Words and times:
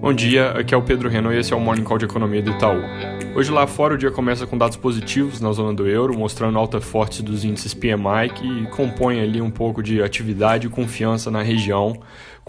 Bom 0.00 0.14
dia, 0.14 0.52
aqui 0.52 0.74
é 0.74 0.76
o 0.78 0.80
Pedro 0.80 1.10
Renault 1.10 1.36
e 1.36 1.40
esse 1.40 1.52
é 1.52 1.56
o 1.56 1.60
Morning 1.60 1.84
Call 1.84 1.98
de 1.98 2.06
Economia 2.06 2.40
do 2.40 2.52
Itaú. 2.52 2.80
Hoje 3.34 3.52
lá 3.52 3.66
fora 3.66 3.92
o 3.92 3.98
dia 3.98 4.10
começa 4.10 4.46
com 4.46 4.56
dados 4.56 4.78
positivos 4.78 5.42
na 5.42 5.52
zona 5.52 5.74
do 5.74 5.86
euro, 5.86 6.18
mostrando 6.18 6.58
alta 6.58 6.80
forte 6.80 7.22
dos 7.22 7.44
índices 7.44 7.74
PMI 7.74 8.30
que 8.34 8.66
compõem 8.68 9.20
ali 9.20 9.42
um 9.42 9.50
pouco 9.50 9.82
de 9.82 10.02
atividade 10.02 10.66
e 10.66 10.70
confiança 10.70 11.30
na 11.30 11.42
região, 11.42 12.00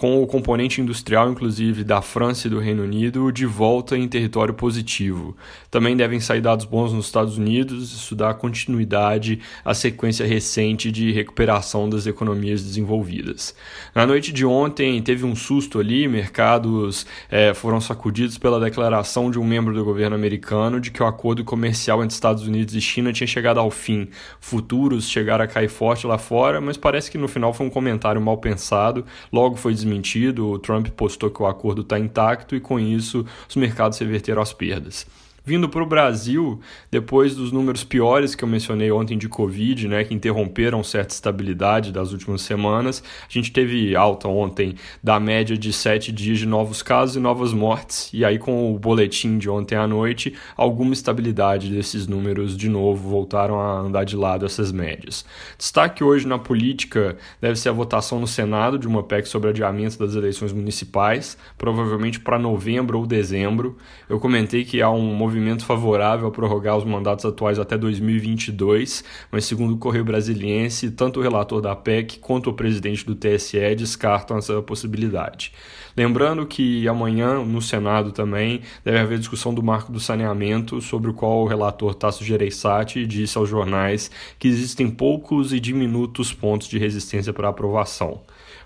com 0.01 0.23
o 0.23 0.25
componente 0.25 0.81
industrial, 0.81 1.29
inclusive, 1.29 1.83
da 1.83 2.01
França 2.01 2.47
e 2.47 2.49
do 2.49 2.57
Reino 2.57 2.81
Unido 2.81 3.31
de 3.31 3.45
volta 3.45 3.95
em 3.95 4.07
território 4.07 4.51
positivo. 4.51 5.37
Também 5.69 5.95
devem 5.95 6.19
sair 6.19 6.41
dados 6.41 6.65
bons 6.65 6.91
nos 6.91 7.05
Estados 7.05 7.37
Unidos, 7.37 7.93
isso 7.93 8.15
dá 8.15 8.33
continuidade 8.33 9.39
à 9.63 9.75
sequência 9.75 10.25
recente 10.25 10.91
de 10.91 11.11
recuperação 11.11 11.87
das 11.87 12.07
economias 12.07 12.63
desenvolvidas. 12.63 13.53
Na 13.93 14.07
noite 14.07 14.33
de 14.33 14.43
ontem 14.43 14.99
teve 15.03 15.23
um 15.23 15.35
susto 15.35 15.79
ali, 15.79 16.07
mercados 16.07 17.05
é, 17.29 17.53
foram 17.53 17.79
sacudidos 17.79 18.39
pela 18.39 18.59
declaração 18.59 19.29
de 19.29 19.37
um 19.37 19.45
membro 19.45 19.71
do 19.71 19.85
governo 19.85 20.15
americano 20.15 20.81
de 20.81 20.89
que 20.89 21.03
o 21.03 21.05
acordo 21.05 21.43
comercial 21.43 22.03
entre 22.03 22.15
Estados 22.15 22.47
Unidos 22.47 22.73
e 22.73 22.81
China 22.81 23.13
tinha 23.13 23.27
chegado 23.27 23.59
ao 23.59 23.69
fim. 23.69 24.07
Futuros 24.39 25.07
chegaram 25.07 25.45
a 25.45 25.47
cair 25.47 25.69
forte 25.69 26.07
lá 26.07 26.17
fora, 26.17 26.59
mas 26.59 26.75
parece 26.75 27.11
que 27.11 27.19
no 27.19 27.27
final 27.27 27.53
foi 27.53 27.67
um 27.67 27.69
comentário 27.69 28.19
mal 28.19 28.39
pensado, 28.39 29.05
logo 29.31 29.55
foi 29.55 29.75
desmentido. 29.75 29.90
O 30.39 30.59
Trump 30.59 30.87
postou 30.89 31.29
que 31.29 31.41
o 31.41 31.47
acordo 31.47 31.81
está 31.81 31.99
intacto 31.99 32.55
e, 32.55 32.59
com 32.59 32.79
isso, 32.79 33.25
os 33.47 33.55
mercados 33.55 33.97
reverteram 33.97 34.41
as 34.41 34.53
perdas. 34.53 35.05
Vindo 35.43 35.67
para 35.67 35.81
o 35.81 35.87
Brasil, 35.87 36.59
depois 36.91 37.33
dos 37.33 37.51
números 37.51 37.83
piores 37.83 38.35
que 38.35 38.43
eu 38.43 38.47
mencionei 38.47 38.91
ontem 38.91 39.17
de 39.17 39.27
Covid, 39.27 39.87
né, 39.87 40.03
que 40.03 40.13
interromperam 40.13 40.83
certa 40.83 41.15
estabilidade 41.15 41.91
das 41.91 42.11
últimas 42.11 42.43
semanas, 42.43 43.03
a 43.27 43.33
gente 43.33 43.51
teve 43.51 43.95
alta 43.95 44.27
ontem 44.27 44.75
da 45.03 45.19
média 45.19 45.57
de 45.57 45.73
sete 45.73 46.11
dias 46.11 46.37
de 46.37 46.45
novos 46.45 46.83
casos 46.83 47.15
e 47.15 47.19
novas 47.19 47.53
mortes, 47.53 48.11
e 48.13 48.23
aí 48.23 48.37
com 48.37 48.71
o 48.71 48.77
boletim 48.77 49.39
de 49.39 49.49
ontem 49.49 49.75
à 49.75 49.87
noite, 49.87 50.35
alguma 50.55 50.93
estabilidade 50.93 51.71
desses 51.71 52.05
números 52.05 52.55
de 52.55 52.69
novo 52.69 53.09
voltaram 53.09 53.59
a 53.59 53.79
andar 53.79 54.03
de 54.03 54.15
lado 54.15 54.45
essas 54.45 54.71
médias. 54.71 55.25
Destaque 55.57 56.03
hoje 56.03 56.27
na 56.27 56.37
política 56.37 57.17
deve 57.41 57.55
ser 57.55 57.69
a 57.69 57.73
votação 57.73 58.19
no 58.19 58.27
Senado 58.27 58.77
de 58.77 58.87
uma 58.87 59.01
PEC 59.01 59.27
sobre 59.27 59.49
adiamento 59.49 59.97
das 59.97 60.13
eleições 60.13 60.53
municipais, 60.53 61.35
provavelmente 61.57 62.19
para 62.19 62.37
novembro 62.37 62.99
ou 62.99 63.07
dezembro. 63.07 63.75
Eu 64.07 64.19
comentei 64.19 64.63
que 64.63 64.83
há 64.83 64.91
um 64.91 65.15
movimento 65.15 65.30
favorável 65.65 66.27
a 66.27 66.31
prorrogar 66.31 66.77
os 66.77 66.83
mandatos 66.83 67.25
atuais 67.25 67.59
até 67.59 67.77
2022, 67.77 69.03
mas 69.31 69.45
segundo 69.45 69.75
o 69.75 69.77
Correio 69.77 70.05
Brasiliense, 70.05 70.91
tanto 70.91 71.19
o 71.19 71.23
relator 71.23 71.61
da 71.61 71.75
PEC 71.75 72.19
quanto 72.19 72.49
o 72.49 72.53
presidente 72.53 73.05
do 73.05 73.15
TSE 73.15 73.75
descartam 73.75 74.37
essa 74.37 74.61
possibilidade. 74.61 75.51
Lembrando 75.95 76.45
que 76.45 76.87
amanhã 76.87 77.43
no 77.43 77.61
Senado 77.61 78.11
também 78.11 78.61
deve 78.83 78.99
haver 78.99 79.19
discussão 79.19 79.53
do 79.53 79.61
marco 79.61 79.91
do 79.91 79.99
saneamento, 79.99 80.81
sobre 80.81 81.09
o 81.09 81.13
qual 81.13 81.43
o 81.43 81.47
relator 81.47 81.93
Tasso 81.93 82.23
Gereissati 82.23 83.05
disse 83.05 83.37
aos 83.37 83.49
jornais 83.49 84.09
que 84.39 84.47
existem 84.47 84.89
poucos 84.89 85.51
e 85.51 85.59
diminutos 85.59 86.33
pontos 86.33 86.67
de 86.67 86.77
resistência 86.77 87.33
para 87.33 87.49
aprovação. 87.49 88.21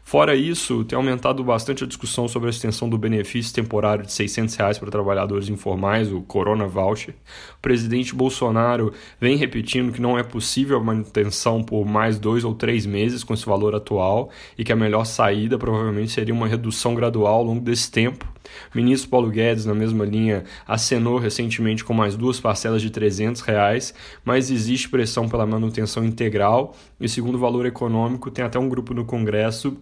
Fora 0.08 0.36
isso, 0.36 0.84
tem 0.84 0.96
aumentado 0.96 1.44
bastante 1.44 1.84
a 1.84 1.88
discussão 1.88 2.28
sobre 2.28 2.48
a 2.48 2.52
extensão 2.52 2.88
do 2.88 2.96
benefício 2.96 3.52
temporário 3.52 4.06
de 4.06 4.14
600 4.14 4.56
reais 4.56 4.78
para 4.78 4.92
trabalhadores 4.92 5.50
informais, 5.50 6.12
o 6.12 6.22
Corona 6.22 6.55
Voucher. 6.64 7.14
O 7.58 7.62
presidente 7.62 8.16
Bolsonaro 8.16 8.94
vem 9.20 9.36
repetindo 9.36 9.92
que 9.92 10.02
não 10.02 10.18
é 10.18 10.24
possível 10.24 10.78
a 10.78 10.84
manutenção 10.84 11.62
por 11.62 11.86
mais 11.86 12.18
dois 12.18 12.46
ou 12.46 12.56
três 12.56 12.86
meses 12.86 13.24
com 13.24 13.34
esse 13.34 13.46
valor 13.46 13.76
atual 13.76 14.30
e 14.58 14.64
que 14.64 14.72
a 14.72 14.76
melhor 14.76 15.04
saída 15.04 15.58
provavelmente 15.58 16.12
seria 16.12 16.34
uma 16.34 16.48
redução 16.48 16.96
gradual 16.96 17.36
ao 17.36 17.44
longo 17.44 17.62
desse 17.62 17.92
tempo. 17.92 18.26
O 18.74 18.78
ministro 18.78 19.10
Paulo 19.10 19.30
Guedes, 19.30 19.66
na 19.66 19.74
mesma 19.74 20.06
linha, 20.06 20.46
acenou 20.68 21.18
recentemente 21.18 21.84
com 21.84 21.94
mais 21.94 22.16
duas 22.16 22.40
parcelas 22.40 22.82
de 22.82 22.90
300 22.90 23.42
reais, 23.42 23.94
mas 24.24 24.50
existe 24.50 24.88
pressão 24.88 25.28
pela 25.28 25.46
manutenção 25.46 26.06
integral 26.06 26.76
e, 27.00 27.10
segundo 27.10 27.36
o 27.36 27.40
valor 27.40 27.66
econômico, 27.66 28.32
tem 28.32 28.46
até 28.46 28.58
um 28.58 28.70
grupo 28.70 28.94
no 28.94 29.04
Congresso 29.04 29.78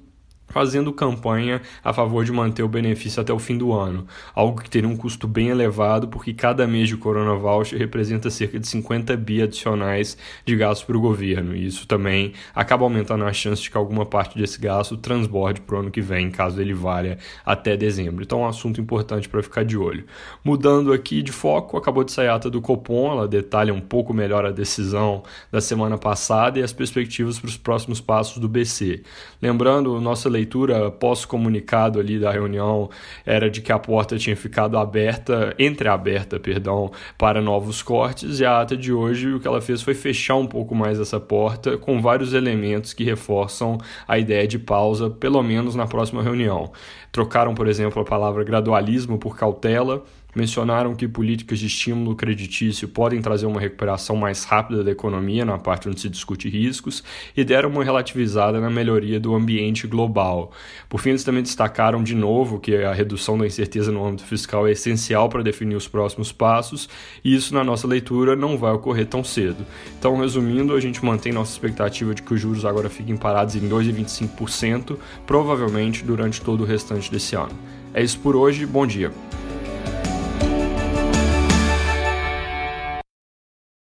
fazendo 0.48 0.94
campanha 0.94 1.62
a 1.84 1.92
favor 1.92 2.24
de 2.24 2.31
manter 2.31 2.64
o 2.64 2.68
benefício 2.68 3.22
até 3.22 3.34
o 3.34 3.40
fim 3.40 3.58
do 3.58 3.74
ano, 3.74 4.06
algo 4.36 4.62
que 4.62 4.70
teria 4.70 4.88
um 4.88 4.96
custo 4.96 5.28
bem 5.28 5.50
elevado, 5.50 6.08
porque 6.08 6.34
cada 6.34 6.68
mês 6.68 6.88
de 6.88 6.98
Corona 6.98 7.36
Voucher 7.36 7.80
representa 7.80 8.30
cerca 8.30 8.59
de 8.59 8.68
50 8.68 9.16
bi 9.18 9.42
adicionais 9.42 10.18
de 10.46 10.56
gastos 10.56 10.86
para 10.86 10.98
o 10.98 11.02
governo, 11.02 11.56
e 11.56 11.66
isso 11.66 11.88
também 11.88 12.34
acaba 12.54 12.84
aumentando 12.84 13.24
a 13.26 13.34
chance 13.34 13.62
de 13.62 13.72
que 13.72 13.78
alguma 13.78 14.06
parte 14.06 14.38
desse 14.38 14.59
gasto 14.59 14.96
transborde 14.98 15.62
para 15.62 15.76
o 15.76 15.80
ano 15.80 15.92
que 15.92 16.02
vem, 16.02 16.30
caso 16.30 16.62
ele 16.62 16.74
valha 16.74 17.18
até 17.46 17.75
dezembro. 17.75 18.24
Então 18.24 18.42
é 18.42 18.46
um 18.46 18.48
assunto 18.48 18.80
importante 18.80 19.28
para 19.28 19.42
ficar 19.42 19.64
de 19.64 19.78
olho. 19.78 20.06
Mudando 20.44 20.94
aqui 20.94 21.22
de 21.22 21.31
foco, 21.31 21.78
acabou 21.78 22.04
de 22.04 22.12
sair 22.12 22.28
a 22.28 22.36
ata 22.36 22.50
do 22.50 22.62
Copom, 22.62 23.12
ela 23.12 23.28
detalha 23.28 23.74
um 23.74 23.81
pouco 23.81 24.14
melhor 24.14 24.46
a 24.46 24.52
decisão 24.52 25.24
da 25.52 25.62
semana 25.62 25.98
passada 25.98 26.60
e 26.60 26.64
as 26.64 26.74
perspectivas 26.74 27.40
para 27.40 27.48
os 27.48 27.58
próximos 27.58 28.00
passos 28.00 28.38
do 28.38 28.48
BC. 28.48 29.04
Lembrando, 29.42 30.00
nossa 30.00 30.30
leitura 30.34 30.92
pós-comunicado 30.92 32.00
ali 32.00 32.20
da 32.20 32.32
reunião 32.32 32.90
era 33.26 33.50
de 33.50 33.62
que 33.62 33.72
a 33.72 33.80
porta 33.80 34.18
tinha 34.18 34.36
ficado 34.36 34.78
aberta, 34.78 35.56
entreaberta, 35.58 36.40
perdão, 36.40 36.92
para 37.18 37.42
novos 37.42 37.82
cortes, 37.82 38.40
e 38.40 38.46
a 38.46 38.62
ata 38.62 38.76
de 38.76 38.92
hoje 38.92 39.34
o 39.34 39.40
que 39.40 39.48
ela 39.48 39.62
fez 39.62 39.82
foi 39.82 39.94
fechar 39.94 40.36
um 40.36 40.48
pouco 40.48 40.76
mais 40.76 41.00
essa 41.00 41.20
porta 41.20 41.78
com 41.78 42.02
vários 42.02 42.34
elementos 42.34 42.94
que 42.94 43.04
reforçam 43.04 43.78
a 44.08 44.18
ideia 44.18 44.48
de 44.48 44.60
pausa, 44.60 45.10
pelo 45.10 45.42
menos 45.42 45.76
na 45.76 45.88
próxima 45.88 46.22
reunião. 46.22 46.72
Trocaram, 47.12 47.54
por 47.54 47.68
exemplo, 47.68 48.02
a 48.02 48.06
palavra 48.06 48.44
gradualismo 48.44 49.18
por 49.18 49.38
cautela, 49.38 50.04
mencionaram 50.36 50.96
que 50.96 51.08
políticas 51.08 51.60
de 51.60 51.68
estímulo 51.68 52.16
creditício 52.16 52.88
podem 52.88 53.22
trazer 53.22 53.46
uma 53.46 53.60
recuperação 53.60 54.16
mais 54.16 54.44
rápida 54.44 54.84
da 54.84 54.92
economia 54.92 55.46
na 55.46 55.58
parte 55.58 55.88
onde 55.88 56.00
se 56.00 56.10
discute 56.10 56.50
riscos 56.50 57.04
e 57.36 57.44
deram 57.44 57.70
uma 57.70 57.84
relativizada 57.84 58.60
na 58.60 58.70
melhoria 58.70 59.20
do 59.20 59.36
ambiente 59.36 59.88
global. 59.88 60.52
Por 60.90 61.00
fim, 61.00 61.10
eles 61.10 61.24
também 61.24 61.44
destacaram 61.44 62.04
de 62.04 62.16
novo 62.16 62.60
que 62.60 62.76
a 62.76 62.94
redução 62.94 63.38
da 63.38 63.46
incerteza 63.46 63.92
no 63.92 64.06
âmbito 64.06 64.26
fiscal 64.26 64.68
é 64.68 64.72
essencial 64.72 65.30
para 65.30 65.44
definir 65.44 65.76
os 65.76 65.88
próximos 65.88 66.32
passos 66.32 66.90
e 67.24 67.34
isso, 67.34 67.54
na 67.54 67.64
nossa 67.64 67.88
leitura, 67.88 68.36
não 68.36 68.58
vai 68.58 68.74
ocorrer 68.74 69.06
tão 69.06 69.24
cedo. 69.24 69.66
Então, 69.98 70.18
resumindo, 70.18 70.76
a 70.76 70.80
gente 70.80 71.04
mantém 71.04 71.32
nossa 71.32 71.52
expectativa 71.52 72.14
de 72.14 72.22
que 72.22 72.34
os 72.34 72.42
juros 72.42 72.66
agora 72.66 72.90
fiquem 72.90 73.18
parados 73.18 73.56
em 73.56 73.68
2,25%, 73.68 74.98
provavelmente 75.26 76.04
durante 76.04 76.42
todo 76.42 76.62
o 76.62 76.66
restante 76.66 77.12
desse 77.12 77.36
ano. 77.36 77.54
É 77.94 78.04
isso 78.04 78.20
por 78.20 78.36
hoje, 78.36 78.66
bom 78.66 78.88
dia. 78.88 79.12